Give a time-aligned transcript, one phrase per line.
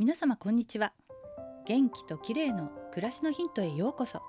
[0.00, 0.92] 皆様こんにちは。
[1.66, 4.22] 元気と綺麗の暮らしのヒントへようこそ。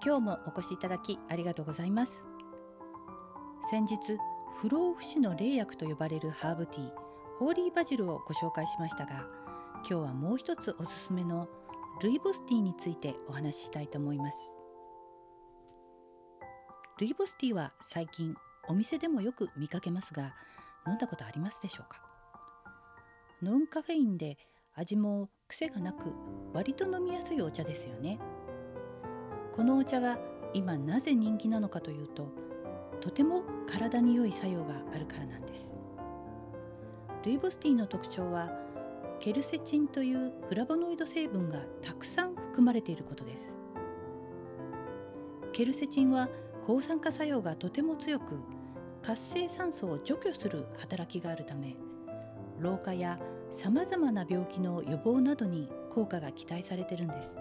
[0.00, 2.12] 今日もお越しいただきありがとうございます。
[3.68, 3.96] 先日
[4.58, 6.90] 不老不死の霊薬と呼ばれるハーブティー
[7.40, 9.26] ホーリーバジルをご紹介しましたが
[9.78, 11.48] 今日はもう一つおすすめの
[12.00, 14.36] ルイボスティーについてお話ししたいと思います。
[17.00, 18.36] ルイボスティーは最近
[18.68, 20.32] お店でもよく見かけますが
[20.86, 22.00] 飲んだことありますでしょうか？
[23.42, 24.38] ノンカフェインで
[24.74, 26.12] 味も癖がなく
[26.54, 28.18] 割と飲みやすいお茶ですよね。
[29.52, 30.18] このお茶が
[30.54, 32.32] 今なぜ人気なのかというと
[33.00, 35.68] とても体に良い作用があるからなんです。
[37.24, 38.50] ルイボスティーの特徴は
[39.20, 43.52] ケルセチンというフラボノイド成分がたくさん含まれていることです。
[45.52, 46.30] ケルセチンは
[46.66, 48.36] 抗酸化作用がとても強く
[49.02, 51.76] 活性酸素を除去する働きがあるため
[52.58, 53.18] 老化や
[53.54, 57.34] さまざまな病気の予防などに効果が期待されてるんです。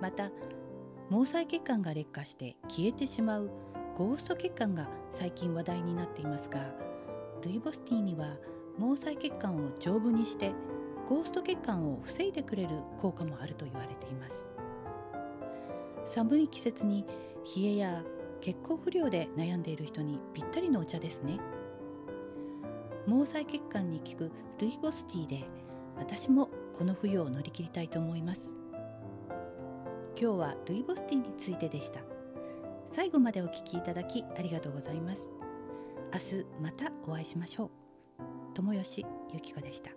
[0.00, 0.30] また
[1.10, 3.50] 毛細血管が劣化して消えてしまう
[3.96, 6.72] ゴースト血管が最近話題になっていますが
[7.42, 8.36] ルイボスティーには
[8.78, 10.52] 毛細血管を丈夫にして
[11.08, 14.34] ゴースト血管を防いでくれる効果もあると言われています。
[16.14, 17.04] 寒い季節に
[17.56, 18.02] 冷えや
[18.40, 21.38] 血行不良で悩んでいる人にぴったりのお茶ですね。
[23.06, 25.44] 毛細血管に効くルイボスティーで
[25.96, 28.40] 私もこの冬を乗り切りたいと思います。
[30.20, 32.00] 今日はルイボスティーについてでした。
[32.90, 35.22] 最後までお聞きいただきありがとうございます。
[36.12, 37.70] 明日またお会いしましょう。
[38.54, 39.90] 友吉ゆき子でした。